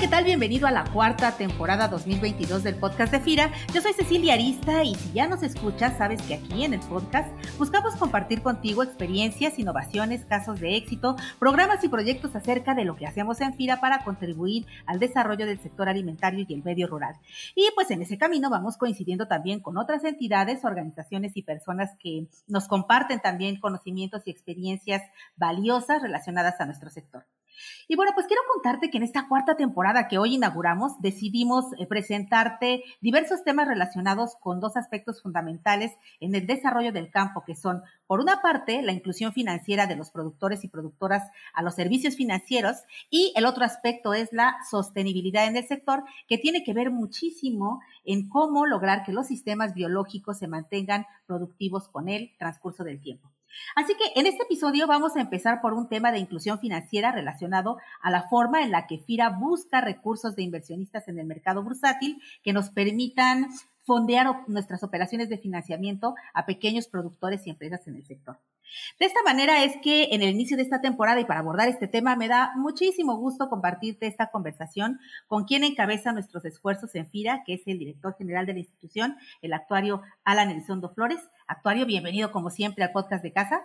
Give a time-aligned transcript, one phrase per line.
[0.00, 0.24] ¿qué tal?
[0.24, 3.50] Bienvenido a la cuarta temporada 2022 del podcast de FIRA.
[3.72, 7.32] Yo soy Cecilia Arista y si ya nos escuchas, sabes que aquí en el podcast
[7.56, 13.06] buscamos compartir contigo experiencias, innovaciones, casos de éxito, programas y proyectos acerca de lo que
[13.06, 17.14] hacemos en FIRA para contribuir al desarrollo del sector alimentario y el medio rural.
[17.54, 22.26] Y pues en ese camino vamos coincidiendo también con otras entidades, organizaciones y personas que
[22.48, 25.00] nos comparten también conocimientos y experiencias
[25.36, 27.24] valiosas relacionadas a nuestro sector.
[27.88, 31.86] Y bueno, pues quiero contarte que en esta cuarta temporada que hoy inauguramos decidimos eh,
[31.86, 37.82] presentarte diversos temas relacionados con dos aspectos fundamentales en el desarrollo del campo, que son,
[38.06, 42.76] por una parte, la inclusión financiera de los productores y productoras a los servicios financieros
[43.10, 47.80] y el otro aspecto es la sostenibilidad en el sector, que tiene que ver muchísimo
[48.04, 53.35] en cómo lograr que los sistemas biológicos se mantengan productivos con el transcurso del tiempo.
[53.74, 57.78] Así que en este episodio vamos a empezar por un tema de inclusión financiera relacionado
[58.00, 62.20] a la forma en la que FIRA busca recursos de inversionistas en el mercado bursátil
[62.42, 63.48] que nos permitan
[63.86, 68.38] fondear nuestras operaciones de financiamiento a pequeños productores y empresas en el sector.
[68.98, 71.86] De esta manera es que en el inicio de esta temporada y para abordar este
[71.86, 74.98] tema me da muchísimo gusto compartirte esta conversación
[75.28, 79.16] con quien encabeza nuestros esfuerzos en FIRA, que es el director general de la institución,
[79.40, 81.20] el actuario Alan Elizondo Flores.
[81.46, 83.62] Actuario, bienvenido como siempre al podcast de casa.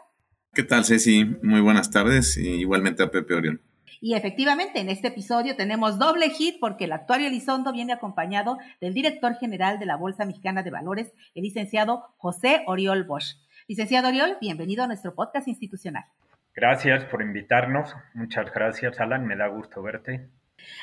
[0.53, 1.25] ¿Qué tal, Ceci?
[1.41, 3.70] Muy buenas tardes y igualmente a Pepe Orión.
[3.99, 8.93] Y efectivamente, en este episodio tenemos doble hit porque el actuario Elizondo viene acompañado del
[8.93, 13.35] director general de la Bolsa Mexicana de Valores, el licenciado José Oriol Bosch.
[13.67, 16.05] Licenciado Oriol, bienvenido a nuestro podcast institucional.
[16.53, 17.95] Gracias por invitarnos.
[18.13, 19.25] Muchas gracias, Alan.
[19.25, 20.29] Me da gusto verte.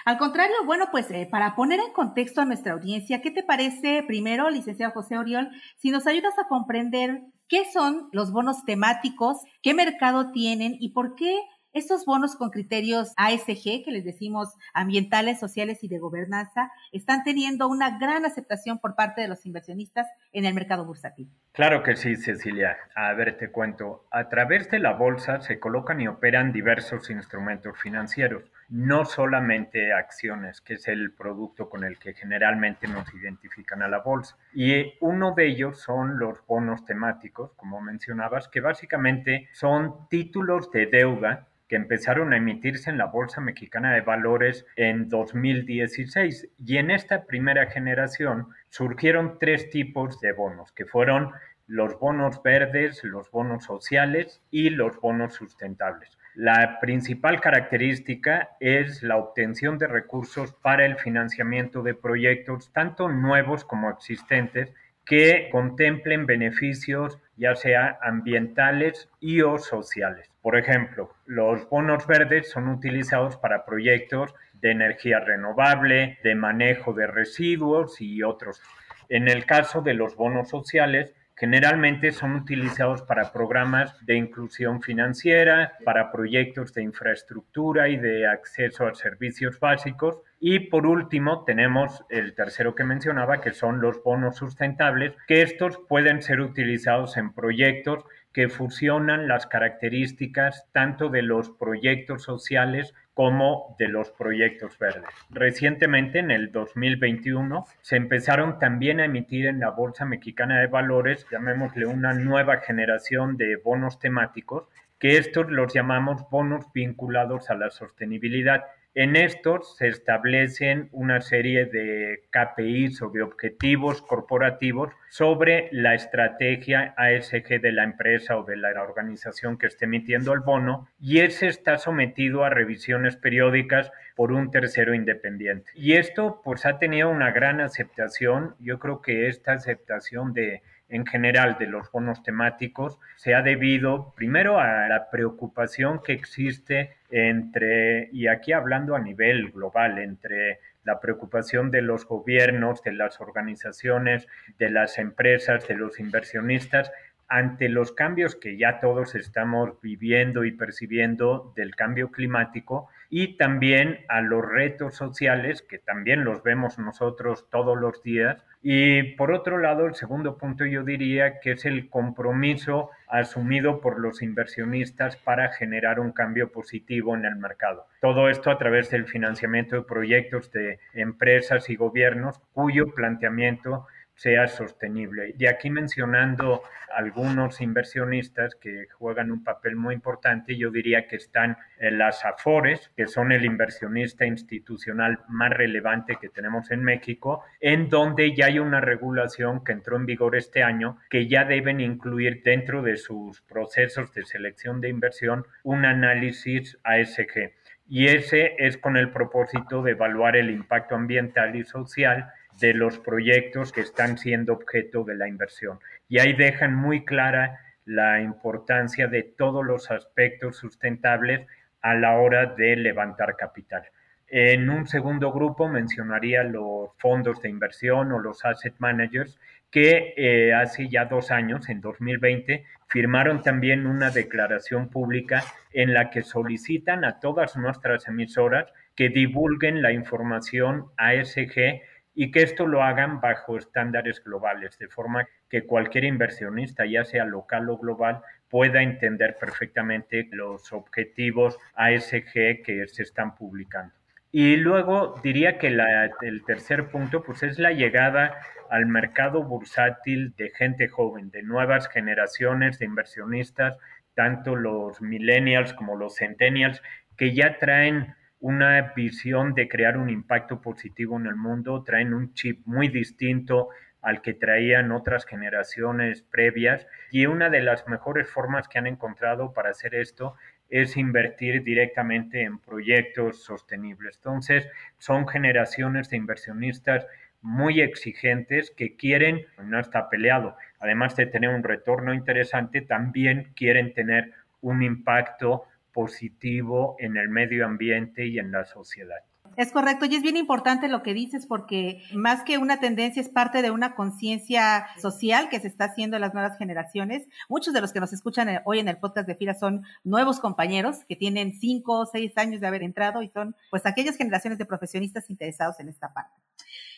[0.05, 4.03] Al contrario, bueno, pues eh, para poner en contexto a nuestra audiencia, ¿qué te parece
[4.07, 9.75] primero, licenciado José Oriol, si nos ayudas a comprender qué son los bonos temáticos, qué
[9.75, 11.39] mercado tienen y por qué
[11.79, 17.69] estos bonos con criterios ASG, que les decimos ambientales, sociales y de gobernanza, están teniendo
[17.69, 21.31] una gran aceptación por parte de los inversionistas en el mercado bursátil.
[21.53, 22.77] Claro que sí, Cecilia.
[22.95, 24.07] A ver, te cuento.
[24.11, 30.61] A través de la bolsa se colocan y operan diversos instrumentos financieros, no solamente acciones,
[30.61, 34.37] que es el producto con el que generalmente nos identifican a la bolsa.
[34.53, 40.87] Y uno de ellos son los bonos temáticos, como mencionabas, que básicamente son títulos de
[40.87, 46.49] deuda que empezaron a emitirse en la Bolsa Mexicana de Valores en 2016.
[46.65, 51.33] Y en esta primera generación surgieron tres tipos de bonos, que fueron
[51.67, 56.18] los bonos verdes, los bonos sociales y los bonos sustentables.
[56.39, 63.65] La principal característica es la obtención de recursos para el financiamiento de proyectos, tanto nuevos
[63.65, 64.73] como existentes,
[65.05, 70.31] que contemplen beneficios ya sea ambientales y o sociales.
[70.41, 77.09] Por ejemplo, los bonos verdes son utilizados para proyectos de energía renovable, de manejo de
[77.09, 78.63] residuos y otros.
[79.09, 85.75] En el caso de los bonos sociales, generalmente son utilizados para programas de inclusión financiera,
[85.85, 90.19] para proyectos de infraestructura y de acceso a servicios básicos.
[90.41, 95.79] Y por último, tenemos el tercero que mencionaba, que son los bonos sustentables, que estos
[95.89, 103.75] pueden ser utilizados en proyectos que fusionan las características tanto de los proyectos sociales como
[103.81, 105.11] de los proyectos verdes.
[105.31, 111.27] Recientemente, en el 2021, se empezaron también a emitir en la Bolsa Mexicana de Valores,
[111.29, 114.69] llamémosle una nueva generación de bonos temáticos,
[115.01, 118.67] que estos los llamamos bonos vinculados a la sostenibilidad
[119.01, 126.95] en estos se establecen una serie de KPIs o de objetivos corporativos sobre la estrategia
[126.97, 131.47] ASG de la empresa o de la organización que esté emitiendo el bono y ese
[131.47, 135.71] está sometido a revisiones periódicas por un tercero independiente.
[135.77, 138.57] Y esto pues ha tenido una gran aceptación.
[138.59, 144.13] Yo creo que esta aceptación de en general de los bonos temáticos se ha debido
[144.17, 151.01] primero a la preocupación que existe entre, y aquí hablando a nivel global, entre la
[151.01, 154.27] preocupación de los gobiernos, de las organizaciones,
[154.59, 156.91] de las empresas, de los inversionistas,
[157.29, 164.01] ante los cambios que ya todos estamos viviendo y percibiendo del cambio climático y también
[164.09, 168.45] a los retos sociales que también los vemos nosotros todos los días.
[168.63, 173.99] Y por otro lado, el segundo punto yo diría que es el compromiso asumido por
[173.99, 177.87] los inversionistas para generar un cambio positivo en el mercado.
[178.01, 183.87] Todo esto a través del financiamiento de proyectos de empresas y gobiernos cuyo planteamiento
[184.19, 185.35] sea sostenible.
[185.39, 186.63] Y aquí mencionando
[186.93, 193.07] algunos inversionistas que juegan un papel muy importante, yo diría que están las AFORES, que
[193.07, 198.81] son el inversionista institucional más relevante que tenemos en México, en donde ya hay una
[198.81, 204.13] regulación que entró en vigor este año, que ya deben incluir dentro de sus procesos
[204.15, 207.53] de selección de inversión un análisis ASG.
[207.91, 212.99] Y ese es con el propósito de evaluar el impacto ambiental y social de los
[212.99, 215.79] proyectos que están siendo objeto de la inversión.
[216.09, 221.47] Y ahí dejan muy clara la importancia de todos los aspectos sustentables
[221.81, 223.83] a la hora de levantar capital.
[224.27, 229.39] En un segundo grupo mencionaría los fondos de inversión o los asset managers
[229.71, 236.11] que eh, hace ya dos años, en 2020, firmaron también una declaración pública en la
[236.11, 241.81] que solicitan a todas nuestras emisoras que divulguen la información ASG
[242.21, 247.25] y que esto lo hagan bajo estándares globales, de forma que cualquier inversionista, ya sea
[247.25, 253.95] local o global, pueda entender perfectamente los objetivos ASG que se están publicando.
[254.33, 258.37] Y luego diría que el tercer punto pues es la llegada
[258.69, 263.79] al mercado bursátil de gente joven, de nuevas generaciones de inversionistas,
[264.15, 266.83] tanto los millennials como los centennials,
[267.17, 272.33] que ya traen una visión de crear un impacto positivo en el mundo, traen un
[272.35, 273.69] chip muy distinto
[274.01, 279.53] al que traían otras generaciones previas y una de las mejores formas que han encontrado
[279.53, 280.37] para hacer esto
[280.71, 284.17] es invertir directamente en proyectos sostenibles.
[284.17, 287.07] Entonces, son generaciones de inversionistas
[287.41, 293.95] muy exigentes que quieren, no está peleado, además de tener un retorno interesante, también quieren
[293.95, 295.65] tener un impacto
[295.99, 299.17] positivo en el medio ambiente y en la sociedad.
[299.57, 303.29] Es correcto, y es bien importante lo que dices porque más que una tendencia es
[303.29, 307.27] parte de una conciencia social que se está haciendo en las nuevas generaciones.
[307.49, 310.99] Muchos de los que nos escuchan hoy en el podcast de FIRA son nuevos compañeros
[311.09, 314.67] que tienen cinco o seis años de haber entrado y son pues aquellas generaciones de
[314.67, 316.41] profesionistas interesados en esta parte.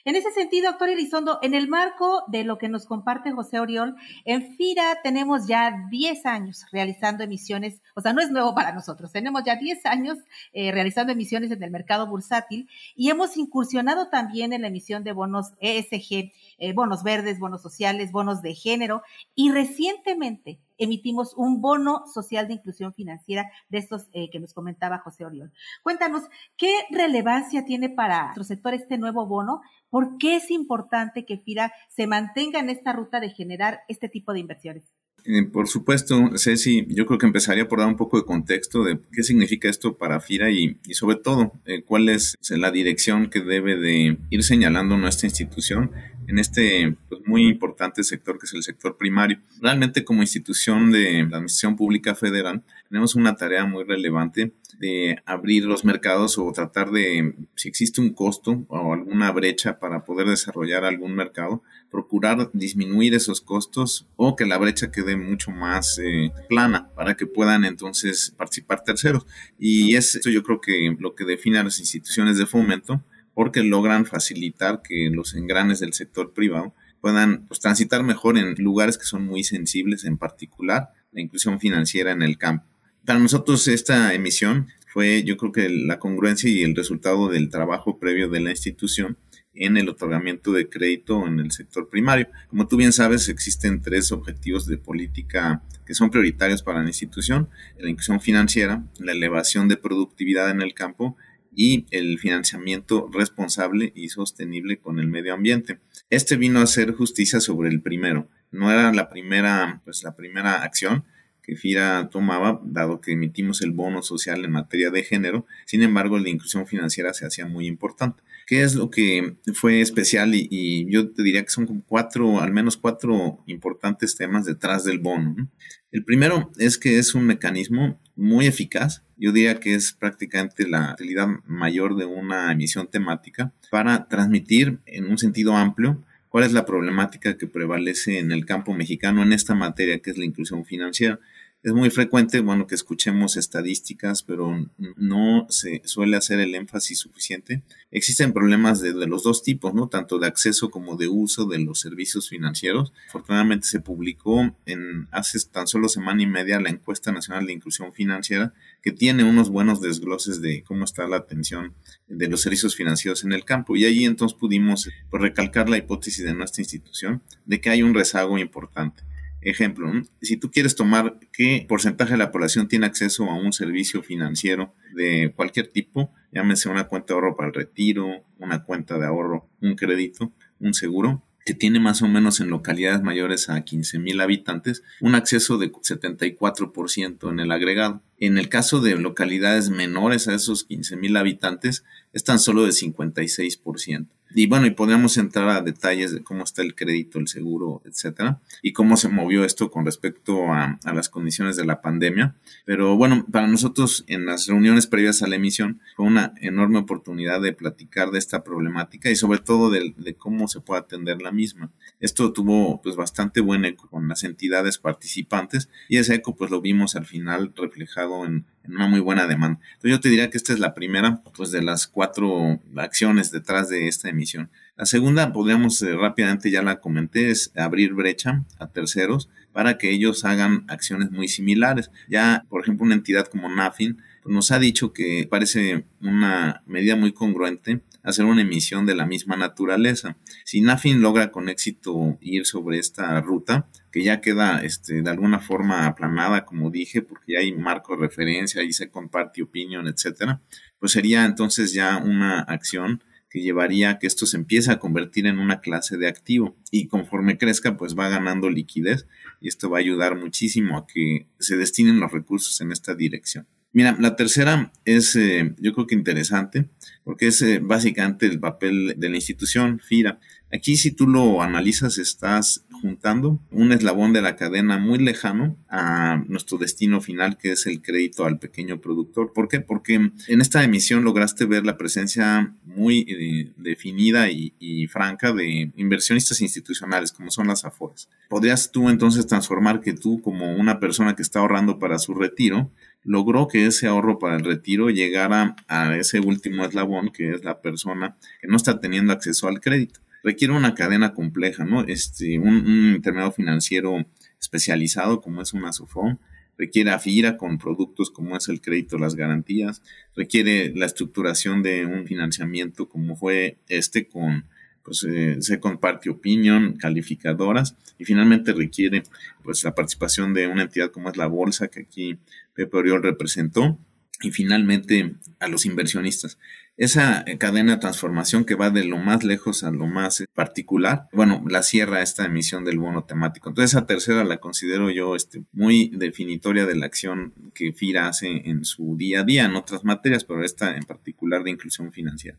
[0.04, 3.96] En ese sentido, doctor Elizondo, en el marco de lo que nos comparte José Oriol,
[4.24, 9.12] en FIRA tenemos ya 10 años realizando emisiones, o sea, no es nuevo para nosotros,
[9.12, 10.18] tenemos ya 10 años
[10.52, 15.12] eh, realizando emisiones en el mercado bursátil y hemos incursionado también en la emisión de
[15.12, 19.02] bonos ESG, eh, bonos verdes, bonos sociales, bonos de género
[19.34, 24.98] y recientemente emitimos un bono social de inclusión financiera de estos eh, que nos comentaba
[24.98, 25.52] José Oriol.
[25.82, 26.22] Cuéntanos,
[26.56, 29.62] ¿qué relevancia tiene para nuestro sector este nuevo bono?
[29.88, 34.32] ¿Por qué es importante que FIRA se mantenga en esta ruta de generar este tipo
[34.32, 34.84] de inversiones?
[35.24, 39.00] Eh, por supuesto, Ceci, yo creo que empezaría por dar un poco de contexto de
[39.12, 41.52] qué significa esto para FIRA y, sobre todo
[41.86, 45.90] cuál es la dirección que debe de ir señalando nuestra institución
[46.30, 49.40] en este pues, muy importante sector que es el sector primario.
[49.60, 55.64] Realmente como institución de la Administración Pública Federal tenemos una tarea muy relevante de abrir
[55.64, 60.84] los mercados o tratar de, si existe un costo o alguna brecha para poder desarrollar
[60.84, 66.88] algún mercado, procurar disminuir esos costos o que la brecha quede mucho más eh, plana
[66.94, 69.26] para que puedan entonces participar terceros.
[69.58, 73.02] Y es esto yo creo que lo que define a las instituciones de fomento
[73.40, 78.98] porque logran facilitar que los engranes del sector privado puedan pues, transitar mejor en lugares
[78.98, 82.66] que son muy sensibles, en particular la inclusión financiera en el campo.
[83.06, 87.98] Para nosotros esta emisión fue yo creo que la congruencia y el resultado del trabajo
[87.98, 89.16] previo de la institución
[89.54, 92.28] en el otorgamiento de crédito en el sector primario.
[92.48, 97.48] Como tú bien sabes, existen tres objetivos de política que son prioritarios para la institución,
[97.78, 101.16] la inclusión financiera, la elevación de productividad en el campo
[101.54, 105.78] y el financiamiento responsable y sostenible con el medio ambiente.
[106.08, 108.28] Este vino a hacer justicia sobre el primero.
[108.50, 111.04] No era la primera, pues la primera acción
[111.42, 115.46] que FIRA tomaba, dado que emitimos el bono social en materia de género.
[115.66, 118.22] Sin embargo, la inclusión financiera se hacía muy importante.
[118.46, 120.34] ¿Qué es lo que fue especial?
[120.34, 125.48] Y, yo te diría que son cuatro, al menos cuatro importantes temas detrás del bono.
[125.92, 129.02] El primero es que es un mecanismo muy eficaz.
[129.16, 135.10] Yo diría que es prácticamente la utilidad mayor de una emisión temática para transmitir en
[135.10, 139.54] un sentido amplio cuál es la problemática que prevalece en el campo mexicano en esta
[139.54, 141.18] materia que es la inclusión financiera.
[141.62, 147.62] Es muy frecuente, bueno, que escuchemos estadísticas, pero no se suele hacer el énfasis suficiente.
[147.90, 149.88] Existen problemas de, los dos tipos, ¿no?
[149.88, 152.94] Tanto de acceso como de uso de los servicios financieros.
[153.08, 157.92] Afortunadamente se publicó en hace tan solo semana y media la encuesta nacional de inclusión
[157.92, 161.74] financiera, que tiene unos buenos desgloses de cómo está la atención
[162.08, 163.76] de los servicios financieros en el campo.
[163.76, 167.92] Y ahí entonces pudimos pues, recalcar la hipótesis de nuestra institución de que hay un
[167.92, 169.09] rezago importante.
[169.42, 174.02] Ejemplo, si tú quieres tomar qué porcentaje de la población tiene acceso a un servicio
[174.02, 179.06] financiero de cualquier tipo, llámese una cuenta de ahorro para el retiro, una cuenta de
[179.06, 183.98] ahorro, un crédito, un seguro, que tiene más o menos en localidades mayores a 15
[183.98, 188.02] mil habitantes, un acceso de 74% en el agregado.
[188.18, 192.72] En el caso de localidades menores a esos 15 mil habitantes, es tan solo de
[192.72, 194.06] 56%.
[194.34, 198.40] Y bueno, y podríamos entrar a detalles de cómo está el crédito, el seguro, etcétera,
[198.62, 202.36] y cómo se movió esto con respecto a, las condiciones de la pandemia.
[202.64, 207.40] Pero bueno, para nosotros en las reuniones previas a la emisión fue una enorme oportunidad
[207.40, 211.70] de platicar de esta problemática y sobre todo de, cómo se puede atender la misma.
[212.00, 216.60] Esto tuvo pues bastante buen eco con las entidades participantes y ese eco pues lo
[216.60, 219.60] vimos al final reflejado en, en una muy buena demanda.
[219.72, 223.68] Entonces yo te diría que esta es la primera pues de las cuatro acciones detrás
[223.68, 224.50] de esta emisión.
[224.76, 229.90] La segunda, podríamos eh, rápidamente, ya la comenté, es abrir brecha a terceros para que
[229.90, 231.90] ellos hagan acciones muy similares.
[232.08, 236.96] Ya, por ejemplo, una entidad como NAFIN pues, nos ha dicho que parece una medida
[236.96, 240.16] muy congruente hacer una emisión de la misma naturaleza.
[240.44, 245.40] Si NAFIN logra con éxito ir sobre esta ruta, que ya queda este, de alguna
[245.40, 250.40] forma aplanada, como dije, porque ya hay marco de referencia, y se comparte opinión, etcétera,
[250.78, 255.26] pues sería entonces ya una acción que llevaría a que esto se empiece a convertir
[255.26, 259.06] en una clase de activo y conforme crezca pues va ganando liquidez
[259.40, 263.46] y esto va a ayudar muchísimo a que se destinen los recursos en esta dirección.
[263.72, 266.68] Mira, la tercera es eh, yo creo que interesante
[267.04, 270.18] porque es eh, básicamente el papel de la institución FIRA.
[270.52, 276.24] Aquí si tú lo analizas estás juntando un eslabón de la cadena muy lejano a
[276.26, 279.32] nuestro destino final que es el crédito al pequeño productor.
[279.32, 279.60] ¿Por qué?
[279.60, 284.50] Porque en esta emisión lograste ver la presencia muy eh, definida y,
[284.88, 288.08] franca de inversionistas institucionales como son las AFORES.
[288.28, 292.70] Podrías tú entonces transformar que tú como una persona que está ahorrando para su retiro
[293.02, 297.60] logró que ese ahorro para el retiro llegara a ese último eslabón que es la
[297.60, 300.00] persona que no está teniendo acceso al crédito.
[300.22, 301.82] Requiere una cadena compleja, ¿no?
[301.82, 304.04] Este, un, un intermediario financiero
[304.38, 306.18] especializado como es una SOFOM,
[306.58, 309.82] requiere AFIRA con productos como es el crédito, las garantías,
[310.14, 314.44] requiere la estructuración de un financiamiento como fue este con
[314.90, 319.04] pues eh, se comparte opinión, calificadoras y finalmente requiere
[319.44, 322.18] pues la participación de una entidad como es la bolsa que aquí
[322.54, 323.78] Pepe Oriol representó
[324.20, 326.38] y finalmente a los inversionistas.
[326.76, 331.44] Esa cadena de transformación que va de lo más lejos a lo más particular, bueno,
[331.48, 333.48] la cierra esta emisión del bono temático.
[333.48, 338.48] Entonces, esa tercera la considero yo este, muy definitoria de la acción que FIRA hace
[338.48, 342.38] en su día a día en otras materias, pero esta en particular de inclusión financiera.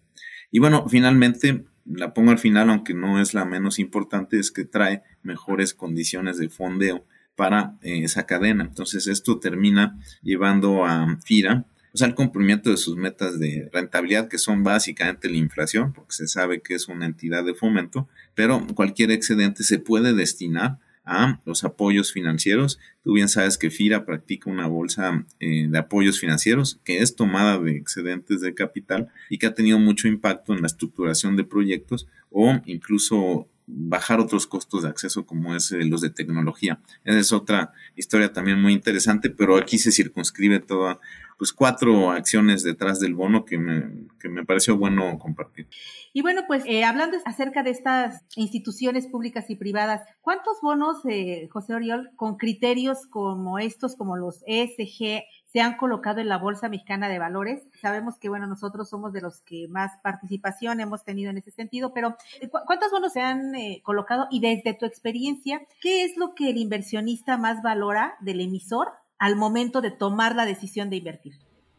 [0.51, 4.65] Y bueno, finalmente, la pongo al final, aunque no es la menos importante, es que
[4.65, 7.05] trae mejores condiciones de fondeo
[7.35, 8.65] para eh, esa cadena.
[8.65, 11.65] Entonces esto termina llevando a FIRA
[11.99, 16.61] el cumplimiento de sus metas de rentabilidad, que son básicamente la inflación, porque se sabe
[16.61, 22.11] que es una entidad de fomento, pero cualquier excedente se puede destinar a los apoyos
[22.11, 22.79] financieros.
[23.03, 27.59] Tú bien sabes que FIRA practica una bolsa eh, de apoyos financieros que es tomada
[27.59, 32.07] de excedentes de capital y que ha tenido mucho impacto en la estructuración de proyectos
[32.29, 36.79] o incluso bajar otros costos de acceso como es eh, los de tecnología.
[37.03, 40.99] Esa es otra historia también muy interesante, pero aquí se circunscribe toda
[41.41, 45.67] pues cuatro acciones detrás del bono que me, que me pareció bueno compartir.
[46.13, 51.49] Y bueno, pues eh, hablando acerca de estas instituciones públicas y privadas, ¿cuántos bonos, eh,
[51.51, 56.69] José Oriol, con criterios como estos, como los ESG, se han colocado en la Bolsa
[56.69, 57.67] Mexicana de Valores?
[57.81, 61.93] Sabemos que, bueno, nosotros somos de los que más participación hemos tenido en ese sentido,
[61.93, 63.53] pero eh, ¿cuántos bonos se han
[63.83, 64.27] colocado?
[64.31, 69.35] Y desde tu experiencia, ¿qué es lo que el inversionista más valora del emisor al
[69.35, 71.33] momento de tomar la decisión de invertir?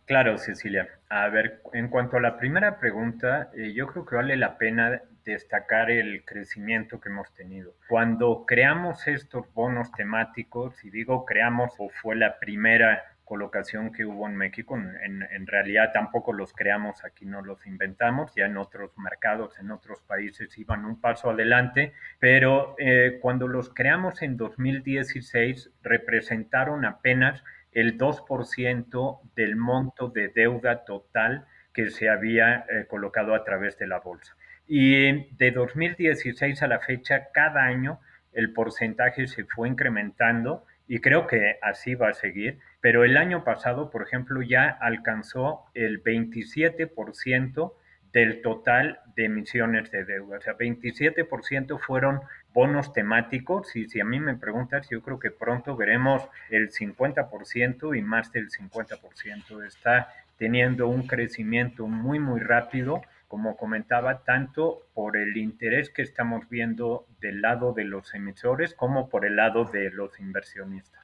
[0.05, 0.89] Claro, Cecilia.
[1.09, 5.01] A ver, en cuanto a la primera pregunta, eh, yo creo que vale la pena
[5.25, 7.75] destacar el crecimiento que hemos tenido.
[7.89, 13.03] Cuando creamos estos bonos temáticos, y digo creamos o fue la primera
[13.33, 14.77] colocación que hubo en México.
[14.77, 20.03] En, realidad tampoco los creamos aquí, no los inventamos, ya en otros mercados, en otros
[20.03, 27.97] países iban un paso adelante, pero eh, cuando los creamos en 2016 representaron apenas el
[27.97, 34.01] 2% del monto de deuda total que se había eh, colocado a través de la
[34.01, 34.37] bolsa.
[34.67, 37.99] Y de 2016 a la fecha, cada año
[38.35, 42.59] el porcentaje se fue incrementando y creo que así va a seguir.
[42.83, 47.73] Pero el año pasado, por ejemplo, ya alcanzó el 27%
[48.13, 50.39] del total de emisiones de deuda.
[50.39, 52.21] O sea, 27% fueron
[52.53, 57.97] bonos temáticos y si a mí me preguntas, yo creo que pronto veremos el 50%
[57.97, 59.65] y más del 50%.
[59.65, 66.49] Está teniendo un crecimiento muy, muy rápido, como comentaba, tanto por el interés que estamos
[66.51, 71.02] viendo del lado de los emisores como por el lado de los inversionistas.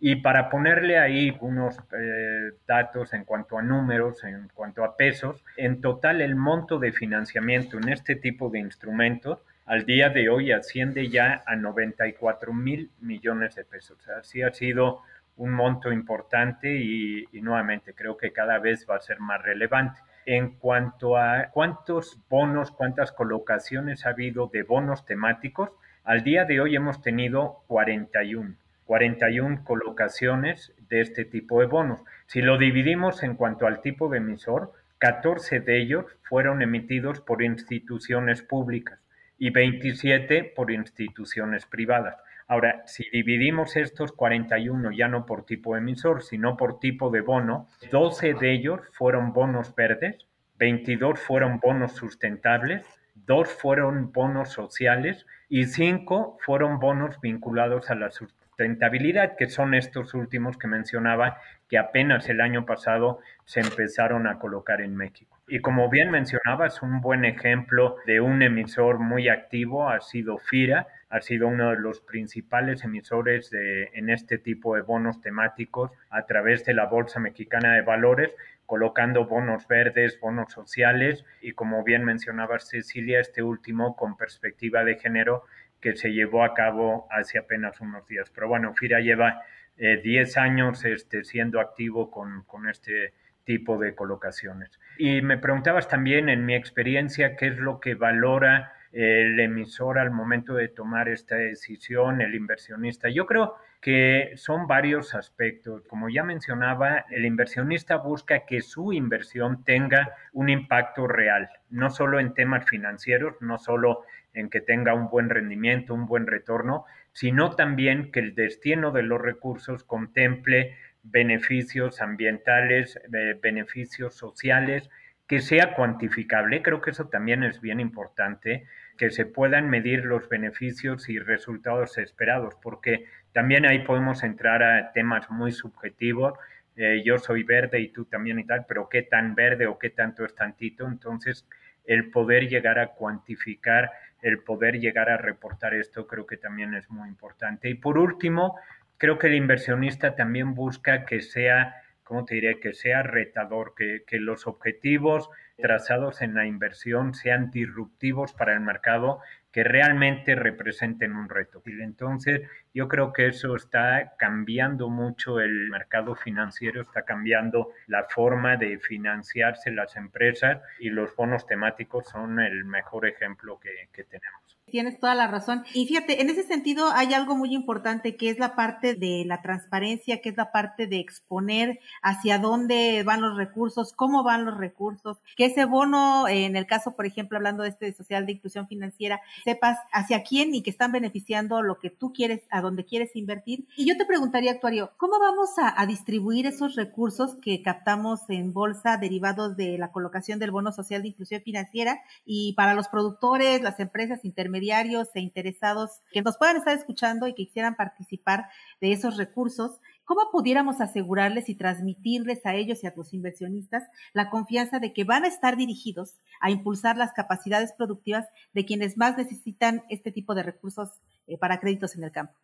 [0.00, 5.44] Y para ponerle ahí unos eh, datos en cuanto a números, en cuanto a pesos,
[5.58, 9.40] en total el monto de financiamiento en este tipo de instrumentos
[9.70, 13.98] al día de hoy asciende ya a 94 mil millones de pesos.
[14.18, 15.02] Así ha sido
[15.36, 20.00] un monto importante y, y nuevamente creo que cada vez va a ser más relevante.
[20.26, 25.70] En cuanto a cuántos bonos, cuántas colocaciones ha habido de bonos temáticos,
[26.02, 28.56] al día de hoy hemos tenido 41.
[28.90, 32.00] 41 colocaciones de este tipo de bonos.
[32.26, 37.40] Si lo dividimos en cuanto al tipo de emisor, 14 de ellos fueron emitidos por
[37.40, 38.98] instituciones públicas
[39.38, 42.16] y 27 por instituciones privadas.
[42.48, 47.20] Ahora, si dividimos estos 41 ya no por tipo de emisor, sino por tipo de
[47.20, 50.26] bono, 12 de ellos fueron bonos verdes,
[50.58, 58.10] 22 fueron bonos sustentables, 2 fueron bonos sociales y 5 fueron bonos vinculados a la
[58.60, 61.38] sustentabilidad, que son estos últimos que mencionaba,
[61.68, 65.38] que apenas el año pasado se empezaron a colocar en México.
[65.48, 70.86] Y como bien mencionabas, un buen ejemplo de un emisor muy activo ha sido FIRA,
[71.08, 76.26] ha sido uno de los principales emisores de, en este tipo de bonos temáticos a
[76.26, 78.34] través de la Bolsa Mexicana de Valores,
[78.70, 84.94] colocando bonos verdes, bonos sociales y como bien mencionaba Cecilia, este último con perspectiva de
[84.94, 85.42] género
[85.80, 88.30] que se llevó a cabo hace apenas unos días.
[88.32, 89.42] Pero bueno, FIRA lleva
[89.76, 93.12] 10 eh, años este, siendo activo con, con este
[93.42, 94.78] tipo de colocaciones.
[94.98, 100.12] Y me preguntabas también en mi experiencia qué es lo que valora el emisor al
[100.12, 103.08] momento de tomar esta decisión, el inversionista.
[103.08, 105.82] Yo creo que son varios aspectos.
[105.88, 112.20] Como ya mencionaba, el inversionista busca que su inversión tenga un impacto real, no solo
[112.20, 114.04] en temas financieros, no solo
[114.34, 119.02] en que tenga un buen rendimiento, un buen retorno, sino también que el destino de
[119.02, 124.90] los recursos contemple beneficios ambientales, eh, beneficios sociales,
[125.26, 126.60] que sea cuantificable.
[126.60, 128.66] Creo que eso también es bien importante,
[129.00, 134.92] que se puedan medir los beneficios y resultados esperados, porque también ahí podemos entrar a
[134.92, 136.34] temas muy subjetivos.
[136.76, 139.88] Eh, yo soy verde y tú también y tal, pero qué tan verde o qué
[139.88, 140.86] tanto es tantito.
[140.86, 141.48] Entonces,
[141.86, 146.90] el poder llegar a cuantificar el poder llegar a reportar esto creo que también es
[146.90, 147.70] muy importante.
[147.70, 148.58] Y por último,
[148.98, 151.74] creo que el inversionista también busca que sea,
[152.10, 152.58] ¿cómo te diré?
[152.58, 158.58] Que sea retador, que, que los objetivos trazados en la inversión sean disruptivos para el
[158.58, 159.20] mercado
[159.52, 161.62] que realmente representen un reto.
[161.64, 162.40] Y entonces,
[162.72, 168.78] yo creo que eso está cambiando mucho el mercado financiero, está cambiando la forma de
[168.78, 173.70] financiarse las empresas y los bonos temáticos son el mejor ejemplo que,
[174.04, 174.58] tenemos.
[174.70, 175.64] Tienes toda la razón.
[175.74, 179.42] Y fíjate, en ese sentido hay algo muy importante que es la parte de la
[179.42, 184.56] transparencia, que es la parte de exponer hacia dónde van los recursos, cómo van los
[184.56, 188.68] recursos, que ese bono, en el caso, por ejemplo, hablando de este social de inclusión
[188.68, 193.16] financiera, sepas hacia quién y que están beneficiando lo que tú quieres, a dónde quieres
[193.16, 193.66] invertir.
[193.76, 198.52] Y yo te preguntaría, actuario, ¿cómo vamos a, a distribuir esos recursos que captamos en
[198.52, 203.62] bolsa derivados de la colocación del bono social de inclusión financiera y para los productores,
[203.62, 204.60] las empresas intermediarias?
[204.60, 208.46] diarios e interesados que nos puedan estar escuchando y que quisieran participar
[208.80, 214.30] de esos recursos, ¿cómo pudiéramos asegurarles y transmitirles a ellos y a los inversionistas la
[214.30, 219.16] confianza de que van a estar dirigidos a impulsar las capacidades productivas de quienes más
[219.16, 220.90] necesitan este tipo de recursos
[221.26, 222.34] eh, para créditos en el campo?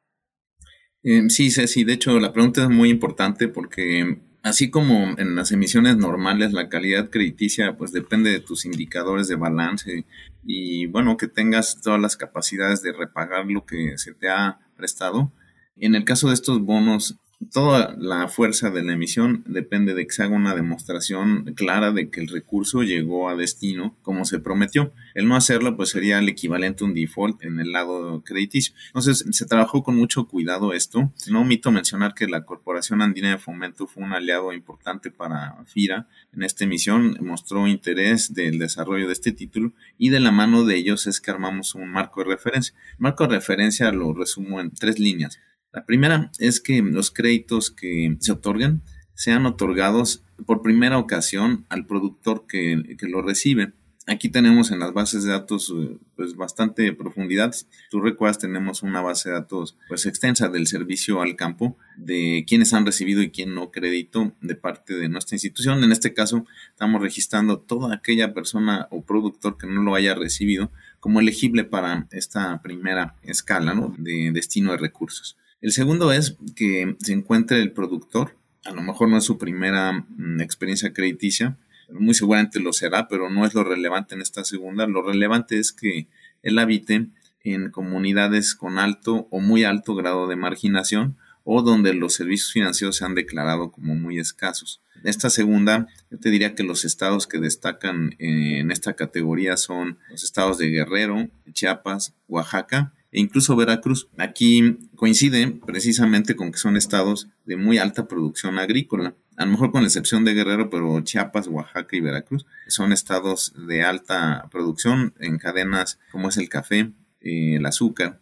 [1.08, 5.50] Eh, sí, Ceci, de hecho la pregunta es muy importante porque Así como en las
[5.50, 10.06] emisiones normales, la calidad crediticia pues depende de tus indicadores de balance
[10.44, 15.32] y bueno, que tengas todas las capacidades de repagar lo que se te ha prestado.
[15.76, 17.18] En el caso de estos bonos,
[17.52, 22.08] Toda la fuerza de la emisión depende de que se haga una demostración clara de
[22.08, 24.94] que el recurso llegó a destino como se prometió.
[25.14, 28.74] El no hacerlo pues sería el equivalente a un default en el lado crediticio.
[28.86, 31.12] Entonces se trabajó con mucho cuidado esto.
[31.28, 36.08] No omito mencionar que la Corporación Andina de Fomento fue un aliado importante para FIRA
[36.32, 40.76] en esta emisión, mostró interés del desarrollo de este título y de la mano de
[40.76, 42.74] ellos es que armamos un marco de referencia.
[42.92, 45.38] El marco de referencia lo resumo en tres líneas.
[45.76, 48.80] La primera es que los créditos que se otorgan
[49.12, 53.74] sean otorgados por primera ocasión al productor que, lo recibe.
[54.06, 57.54] Aquí tenemos en las bases de datos eh, pues bastante profundidad.
[57.90, 62.72] Tú recuerdas, tenemos una base de datos pues extensa del servicio al campo de quienes
[62.72, 65.84] han recibido y quién no crédito de parte de nuestra institución.
[65.84, 70.72] En este caso, estamos registrando toda aquella persona o productor que no lo haya recibido
[71.00, 75.36] como elegible para esta primera escala de destino de recursos.
[75.66, 80.06] El segundo es que se encuentre el productor, a lo mejor no es su primera
[80.16, 81.58] mm, experiencia crediticia,
[81.90, 84.86] muy seguramente lo será, pero no es lo relevante en esta segunda.
[84.86, 86.06] Lo relevante es que
[86.44, 87.08] él habite
[87.42, 92.94] en comunidades con alto o muy alto grado de marginación o donde los servicios financieros
[92.94, 94.80] se han declarado como muy escasos.
[95.02, 100.22] Esta segunda, yo te diría que los estados que destacan en esta categoría son los
[100.22, 104.08] estados de Guerrero, Chiapas, Oaxaca e incluso Veracruz.
[104.18, 109.14] Aquí coincide precisamente con que son estados de muy alta producción agrícola.
[109.36, 113.52] A lo mejor con la excepción de Guerrero, pero Chiapas, Oaxaca y Veracruz son estados
[113.66, 118.20] de alta producción en cadenas como es el café, eh, el azúcar,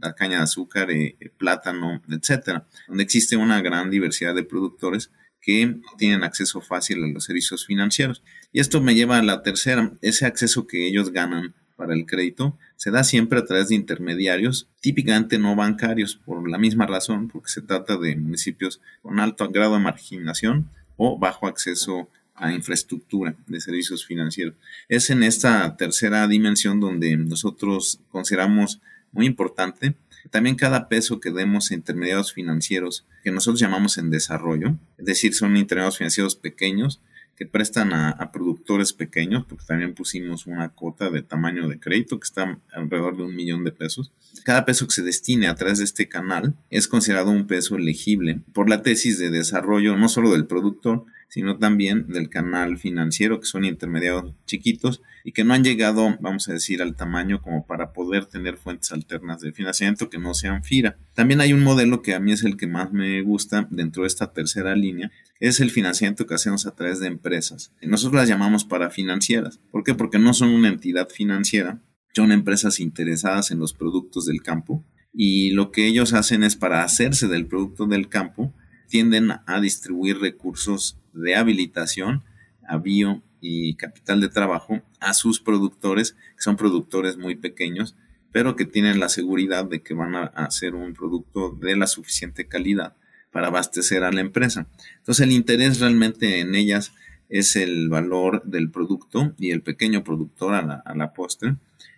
[0.00, 5.10] la caña de azúcar, eh, el plátano, etcétera, donde existe una gran diversidad de productores
[5.40, 8.22] que tienen acceso fácil a los servicios financieros.
[8.52, 12.56] Y esto me lleva a la tercera, ese acceso que ellos ganan para el crédito
[12.76, 17.50] se da siempre a través de intermediarios, típicamente no bancarios, por la misma razón, porque
[17.50, 23.60] se trata de municipios con alto grado de marginación o bajo acceso a infraestructura de
[23.60, 24.54] servicios financieros.
[24.88, 29.96] Es en esta tercera dimensión donde nosotros consideramos muy importante
[30.30, 35.34] también cada peso que demos a intermediarios financieros, que nosotros llamamos en desarrollo, es decir,
[35.34, 37.00] son intermediarios financieros pequeños,
[37.42, 42.24] que prestan a, productores pequeños, porque también pusimos una cuota de tamaño de crédito que
[42.24, 44.12] está alrededor de un millón de pesos.
[44.44, 48.40] Cada peso que se destine a través de este canal es considerado un peso elegible
[48.52, 53.46] por la tesis de desarrollo no solo del productor, sino también del canal financiero, que
[53.46, 57.94] son intermediarios chiquitos y que no han llegado, vamos a decir, al tamaño como para
[57.94, 60.98] poder tener fuentes alternas de financiamiento que no sean FIRA.
[61.14, 64.08] También hay un modelo que a mí es el que más me gusta dentro de
[64.08, 67.72] esta tercera línea, es el financiamiento que hacemos a través de empresas.
[67.80, 69.58] Nosotros las llamamos para financieras.
[69.70, 69.94] ¿Por qué?
[69.94, 71.80] Porque no son una entidad financiera,
[72.14, 76.84] son empresas interesadas en los productos del campo y lo que ellos hacen es para
[76.84, 78.54] hacerse del producto del campo,
[78.90, 82.24] tienden a distribuir recursos de habilitación,
[82.66, 87.96] avío y capital de trabajo a sus productores, que son productores muy pequeños,
[88.30, 92.46] pero que tienen la seguridad de que van a hacer un producto de la suficiente
[92.46, 92.96] calidad
[93.30, 94.68] para abastecer a la empresa.
[94.98, 96.92] Entonces el interés realmente en ellas
[97.28, 101.56] es el valor del producto y el pequeño productor a la, a la postre.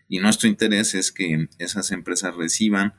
[0.08, 2.94] Y nuestro interés es que esas empresas reciban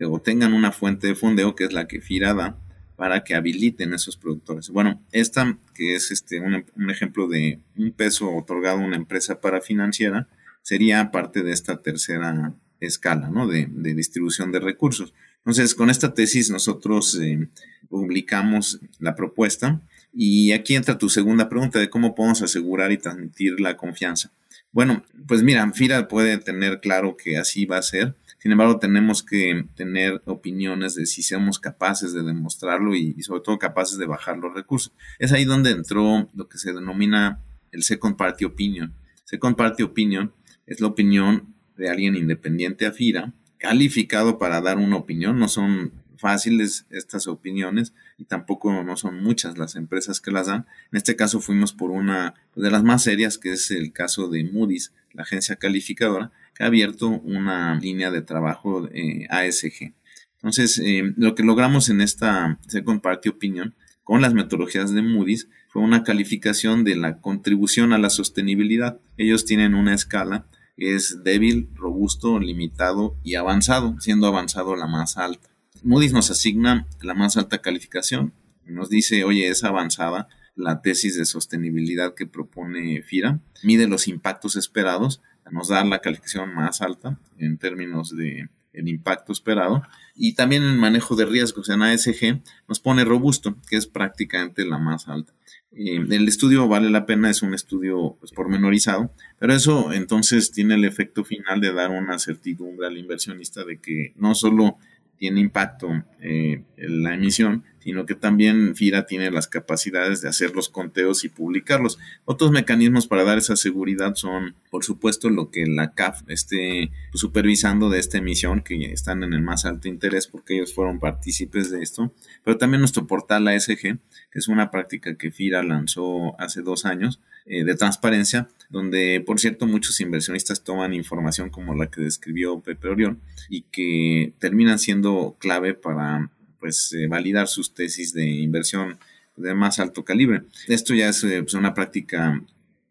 [0.00, 2.58] o tengan una fuente de fondeo que es la que FIRA da
[2.98, 4.70] para que habiliten esos productores.
[4.70, 9.60] Bueno, esta que es este, un, ejemplo de un peso otorgado a una empresa para
[9.60, 10.26] financiera,
[10.62, 13.46] sería parte de esta tercera escala ¿no?
[13.46, 15.14] de, distribución de recursos.
[15.38, 17.48] Entonces, con esta tesis nosotros eh,
[17.88, 19.80] publicamos la propuesta
[20.12, 24.32] y aquí entra tu segunda pregunta de cómo podemos asegurar y transmitir la confianza.
[24.72, 29.24] Bueno, pues mira, FIRA puede tener claro que así va a ser sin embargo, tenemos
[29.24, 34.38] que tener opiniones de si somos capaces de demostrarlo y, sobre todo capaces de bajar
[34.38, 34.92] los recursos.
[35.18, 37.40] Es ahí donde entró lo que se denomina
[37.72, 38.94] el Second Party Opinion.
[39.24, 40.32] Second Party Opinion
[40.66, 45.38] es la opinión de alguien independiente a FIRA, calificado para dar una opinión.
[45.38, 50.66] No son fáciles estas opiniones y tampoco no son muchas las empresas que las dan.
[50.92, 54.44] En este caso fuimos por una de las más serias, que es el caso de
[54.44, 59.94] Moody's, la agencia calificadora, ha abierto una línea de trabajo eh, ASG.
[60.36, 65.48] Entonces, eh, lo que logramos en esta Second Party Opinion con las metodologías de Moody's
[65.68, 69.00] fue una calificación de la contribución a la sostenibilidad.
[69.16, 75.16] Ellos tienen una escala que es débil, robusto, limitado y avanzado, siendo avanzado la más
[75.16, 75.50] alta.
[75.82, 78.32] Moody's nos asigna la más alta calificación,
[78.66, 84.56] nos dice, oye, es avanzada la tesis de sostenibilidad que propone FIRA, mide los impactos
[84.56, 89.82] esperados nos da la calificación más alta en términos de el impacto esperado.
[90.14, 94.78] Y también el manejo de riesgos en ASG nos pone robusto, que es prácticamente la
[94.78, 95.32] más alta.
[95.72, 100.74] Eh, el estudio vale la pena, es un estudio pues, pormenorizado, pero eso entonces tiene
[100.74, 104.78] el efecto final de dar una certidumbre al inversionista de que no solo
[105.18, 110.68] tiene impacto eh, la emisión, sino que también FIRA tiene las capacidades de hacer los
[110.68, 111.98] conteos y publicarlos.
[112.24, 117.90] Otros mecanismos para dar esa seguridad son, por supuesto, lo que la CAF esté supervisando
[117.90, 121.82] de esta emisión, que están en el más alto interés porque ellos fueron partícipes de
[121.82, 122.12] esto,
[122.44, 123.98] pero también nuestro portal ASG, que
[124.34, 127.20] es una práctica que FIRA lanzó hace dos años
[127.50, 132.88] eh, de transparencia, donde, por cierto, muchos inversionistas toman información como la que describió Pepe
[132.88, 136.30] Orión y que terminan siendo clave para
[136.60, 138.98] pues eh, validar sus tesis de inversión
[139.36, 140.42] de más alto calibre.
[140.66, 142.42] Esto ya es eh, pues, una práctica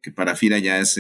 [0.02, 1.00] que para FIRA ya es,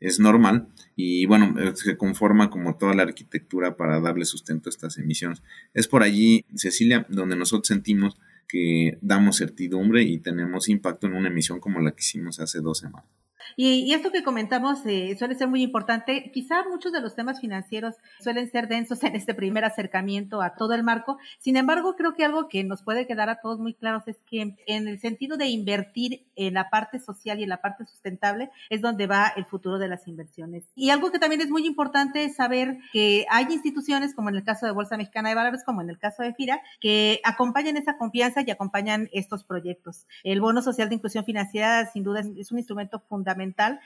[0.00, 4.98] es normal y bueno, se conforma como toda la arquitectura para darle sustento a estas
[4.98, 5.42] emisiones.
[5.74, 8.16] Es por allí, Cecilia, donde nosotros sentimos
[8.50, 12.78] que damos certidumbre y tenemos impacto en una emisión como la que hicimos hace dos
[12.78, 13.08] semanas.
[13.56, 16.30] Y, esto que comentamos eh, suele ser muy importante.
[16.32, 20.74] Quizá muchos de los temas financieros suelen ser densos en este primer acercamiento a todo
[20.74, 21.18] el marco.
[21.38, 24.56] Sin embargo, creo que algo que nos puede quedar a todos muy claros es que
[24.66, 28.80] en el sentido de invertir en la parte social y en la parte sustentable es
[28.80, 30.64] donde va el futuro de las inversiones.
[30.74, 34.44] Y algo que también es muy importante es saber que hay instituciones, como en el
[34.44, 37.96] caso de Bolsa Mexicana de Valores, como en el caso de FIRA, que acompañan esa
[37.96, 40.06] confianza y acompañan estos proyectos.
[40.24, 43.29] El bono social de inclusión financiera, sin duda, es un instrumento fundamental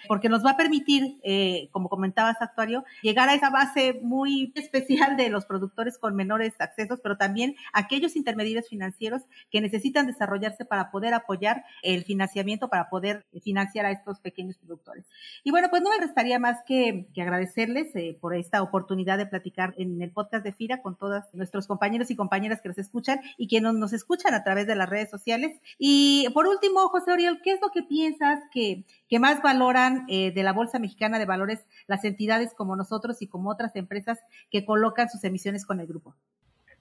[0.09, 5.17] porque nos va a permitir, eh, como comentabas, actuario, llegar a esa base muy especial
[5.17, 10.91] de los productores con menores accesos, pero también aquellos intermediarios financieros que necesitan desarrollarse para
[10.91, 15.07] poder apoyar el financiamiento, para poder financiar a estos pequeños productores.
[15.43, 19.75] Y bueno, pues no me restaría más que, agradecerles eh, por esta oportunidad de platicar
[19.79, 23.49] en el podcast de FIRA con todos nuestros compañeros y compañeras que nos escuchan y
[23.49, 25.59] que nos, escuchan a través de las redes sociales.
[25.79, 28.85] Y por último, José Oriol, ¿qué es lo que piensas que
[29.19, 33.51] más valoran eh, de la Bolsa Mexicana de Valores las entidades como nosotros y como
[33.51, 34.21] otras empresas
[34.51, 36.15] que colocan sus emisiones con el grupo?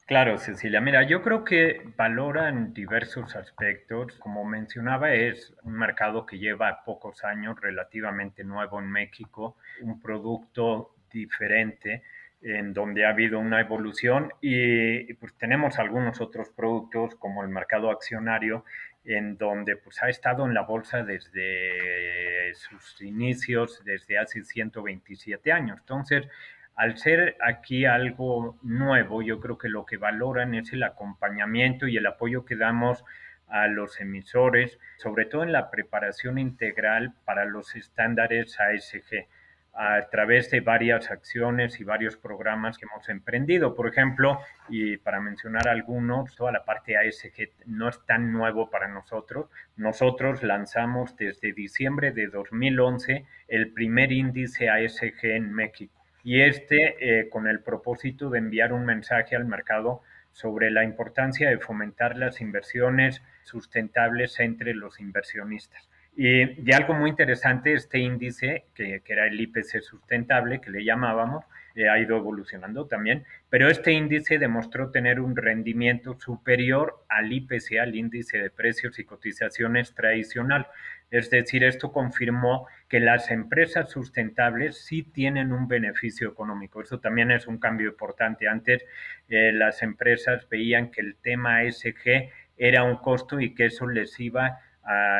[0.05, 0.81] Claro, Cecilia.
[0.81, 4.17] Mira, yo creo que valoran diversos aspectos.
[4.19, 10.95] Como mencionaba, es un mercado que lleva pocos años, relativamente nuevo en México, un producto
[11.09, 12.03] diferente
[12.43, 17.89] en donde ha habido una evolución y pues tenemos algunos otros productos como el mercado
[17.89, 18.65] accionario
[19.05, 25.79] en donde pues ha estado en la bolsa desde sus inicios, desde hace 127 años.
[25.79, 26.27] Entonces,
[26.75, 31.97] al ser aquí algo nuevo, yo creo que lo que valoran es el acompañamiento y
[31.97, 33.03] el apoyo que damos
[33.47, 39.27] a los emisores, sobre todo en la preparación integral para los estándares ASG
[39.73, 43.73] a través de varias acciones y varios programas que hemos emprendido.
[43.73, 48.87] Por ejemplo, y para mencionar algunos, toda la parte ASG no es tan nuevo para
[48.87, 49.49] nosotros.
[49.75, 55.93] Nosotros lanzamos desde diciembre de 2011 el primer índice ASG en México.
[56.23, 61.49] Y este eh, con el propósito de enviar un mensaje al mercado sobre la importancia
[61.49, 65.87] de fomentar las inversiones sustentables entre los inversionistas.
[66.15, 71.43] Y, algo muy interesante, este índice, que, era el IPC sustentable, que le llamábamos,
[71.75, 77.79] eh, ha ido evolucionando también, pero este índice demostró tener un rendimiento superior al IPC,
[77.81, 80.67] al índice de precios y cotizaciones tradicional.
[81.09, 86.81] Es decir, esto confirmó que las empresas sustentables sí tienen un beneficio económico.
[86.81, 88.47] Eso también es un cambio importante.
[88.47, 88.85] Antes
[89.29, 94.19] eh, las empresas veían que el tema ESG era un costo y que eso les
[94.19, 94.59] iba a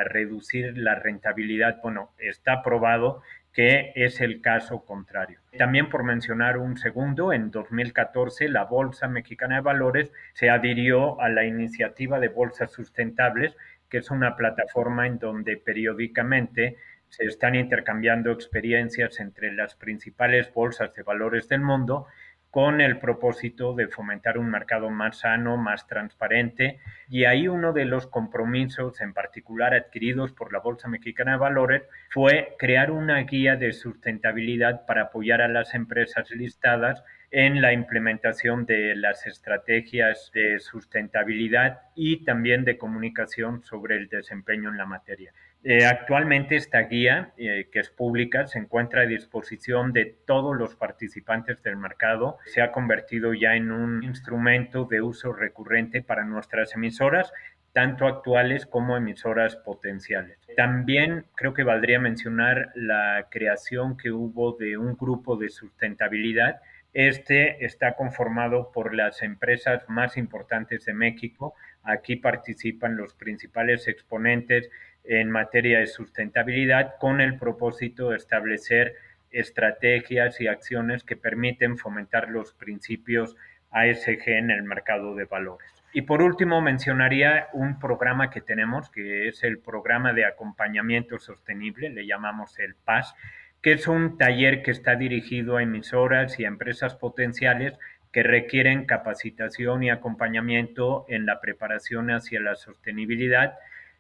[0.06, 1.82] reducir la rentabilidad.
[1.82, 3.22] Bueno, está probado
[3.54, 5.40] que es el caso contrario.
[5.58, 11.30] También por mencionar un segundo, en 2014 la Bolsa Mexicana de Valores se adhirió a
[11.30, 13.56] la iniciativa de Bolsas Sustentables,
[13.90, 16.78] que es una plataforma en donde periódicamente
[17.10, 22.08] se están intercambiando experiencias entre las principales bolsas de valores del mundo
[22.54, 26.80] con el propósito de fomentar un mercado más sano, más transparente.
[27.10, 31.82] Y ahí uno de los compromisos en particular adquiridos por la Bolsa Mexicana de Valores
[32.12, 38.68] fue crear una guía de sustentabilidad para apoyar a las empresas listadas en la implementación
[38.68, 45.34] de las estrategias de sustentabilidad y también de comunicación sobre el desempeño en la materia.
[45.66, 50.76] Eh, actualmente esta guía, eh, que es pública, se encuentra a disposición de todos los
[50.76, 52.38] participantes del mercado.
[52.46, 57.32] Se ha convertido ya en un instrumento de uso recurrente para nuestras emisoras,
[57.72, 60.38] tanto actuales como emisoras potenciales.
[60.58, 66.62] También creo que valdría mencionar la creación que hubo de un grupo de sustentabilidad
[66.94, 71.56] Este está conformado por las empresas más importantes de México.
[71.82, 74.70] Aquí participan los principales exponentes
[75.04, 78.96] en materia de sustentabilidad con el propósito de establecer
[79.32, 83.36] estrategias y acciones que permiten fomentar los principios
[83.72, 85.68] ASG en el mercado de valores.
[85.92, 91.90] Y por último, mencionaría un programa que tenemos, que es el programa de acompañamiento sostenible,
[91.90, 93.14] le llamamos el PAS,
[93.62, 97.78] que es un taller que está dirigido a emisoras y a empresas potenciales
[98.12, 103.54] que requieren capacitación y acompañamiento en la preparación hacia la sostenibilidad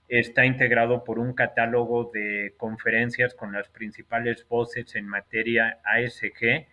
[0.07, 6.67] está integrado por un catálogo de conferencias con las principales voces en materia ASG.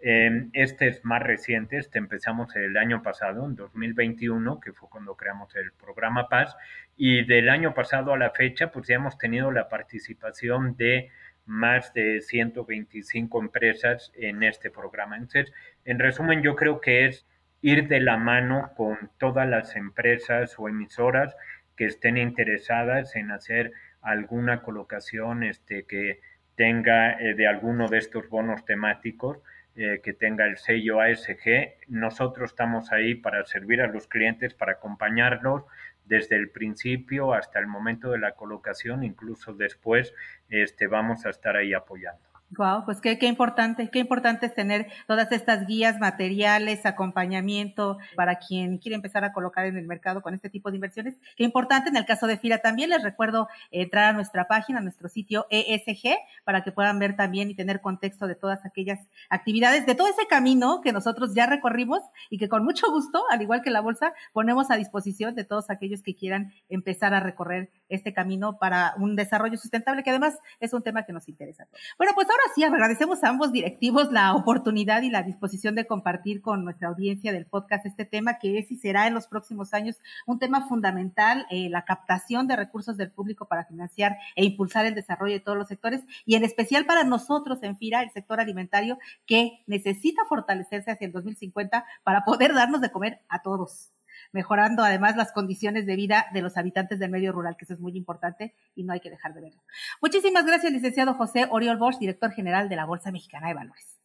[0.00, 5.16] Em, este es más reciente, este empezamos el año pasado, en 2021, que fue cuando
[5.16, 6.54] creamos el programa Paz,
[6.96, 11.10] y del año pasado a la fecha, pues ya hemos tenido la participación de
[11.46, 15.16] más de 125 empresas en este programa.
[15.16, 15.52] Entonces,
[15.84, 17.26] en resumen, yo creo que es
[17.60, 21.34] ir de la mano con todas las empresas o emisoras
[21.76, 26.20] que estén interesadas en hacer alguna colocación este, que
[26.56, 29.38] tenga eh, de alguno de estos bonos temáticos,
[29.76, 31.74] eh, que tenga el sello ASG.
[31.88, 35.64] Nosotros estamos ahí para servir a los clientes, para acompañarlos
[36.04, 40.14] desde el principio hasta el momento de la colocación, incluso después
[40.48, 42.23] este, vamos a estar ahí apoyando.
[42.50, 48.78] Wow, pues qué, importante, qué importante es tener todas estas guías, materiales, acompañamiento para quien
[48.78, 51.16] quiere empezar a colocar en el mercado con este tipo de inversiones.
[51.36, 52.90] Qué importante en el caso de FIRA también.
[52.90, 57.50] Les recuerdo entrar a nuestra página, a nuestro sitio ESG, para que puedan ver también
[57.50, 62.02] y tener contexto de todas aquellas actividades, de todo ese camino que nosotros ya recorrimos
[62.30, 65.70] y que con mucho gusto, al igual que la bolsa, ponemos a disposición de todos
[65.70, 70.72] aquellos que quieran empezar a recorrer este camino para un desarrollo sustentable, que además es
[70.72, 71.66] un tema que nos interesa.
[71.98, 76.42] Bueno, pues ahora sí, agradecemos a ambos directivos la oportunidad y la disposición de compartir
[76.42, 80.00] con nuestra audiencia del podcast este tema que es y será en los próximos años
[80.26, 84.96] un tema fundamental, eh, la captación de recursos del público para financiar e impulsar el
[84.96, 88.98] desarrollo de todos los sectores y en especial para nosotros en FIRA, el sector alimentario,
[89.26, 93.92] que necesita fortalecerse hacia el 2050 para poder darnos de comer a todos
[94.32, 97.80] mejorando además las condiciones de vida de los habitantes del medio rural, que eso es
[97.80, 99.62] muy importante y no hay que dejar de verlo.
[100.00, 104.00] Muchísimas gracias, licenciado José Oriol Bosch, director general de la Bolsa Mexicana de Valores.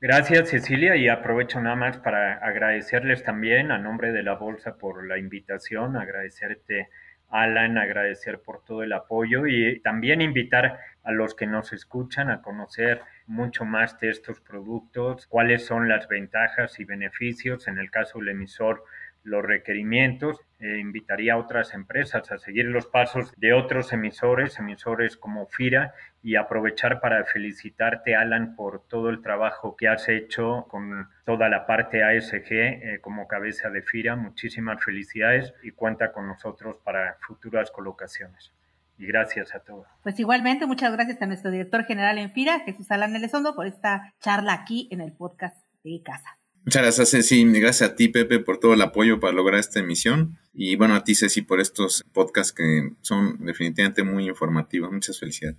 [0.00, 5.06] Gracias, Cecilia, y aprovecho nada más para agradecerles también a nombre de la Bolsa por
[5.06, 6.90] la invitación, agradecerte,
[7.30, 12.42] Alan, agradecer por todo el apoyo y también invitar a los que nos escuchan a
[12.42, 18.18] conocer mucho más de estos productos, cuáles son las ventajas y beneficios en el caso
[18.18, 18.84] del emisor
[19.24, 20.40] los requerimientos.
[20.60, 25.92] Eh, invitaría a otras empresas a seguir los pasos de otros emisores, emisores como FIRA,
[26.22, 31.66] y aprovechar para felicitarte, Alan, por todo el trabajo que has hecho con toda la
[31.66, 34.16] parte ASG eh, como cabeza de FIRA.
[34.16, 38.52] Muchísimas felicidades y cuenta con nosotros para futuras colocaciones.
[38.96, 39.88] Y gracias a todos.
[40.02, 44.14] Pues igualmente, muchas gracias a nuestro director general en FIRA, Jesús Alan Elizondo, por esta
[44.20, 46.38] charla aquí en el podcast de Casa.
[46.64, 47.44] Muchas gracias, Ceci.
[47.44, 50.38] Gracias a ti, Pepe, por todo el apoyo para lograr esta emisión.
[50.54, 54.90] Y bueno, a ti, Ceci, por estos podcasts que son definitivamente muy informativos.
[54.90, 55.58] Muchas felicidades.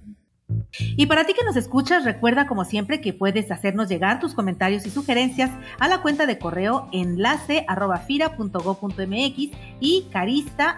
[0.79, 4.85] Y para ti que nos escuchas, recuerda como siempre que puedes hacernos llegar tus comentarios
[4.85, 7.65] y sugerencias a la cuenta de correo enlace
[9.79, 10.75] y carista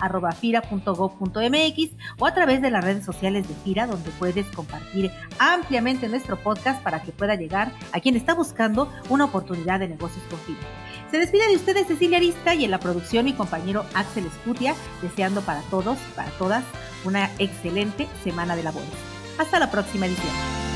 [2.20, 6.82] o a través de las redes sociales de FIRA donde puedes compartir ampliamente nuestro podcast
[6.84, 10.88] para que pueda llegar a quien está buscando una oportunidad de negocios con FIRA.
[11.12, 15.42] Se despide de ustedes Cecilia Arista y en la producción mi compañero Axel Escutia, deseando
[15.42, 16.64] para todos para todas
[17.06, 19.17] una excelente semana de labores.
[19.38, 20.67] Hasta la próxima edición.